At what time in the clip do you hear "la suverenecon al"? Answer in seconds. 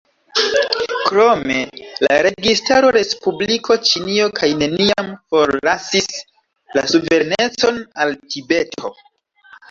6.79-8.15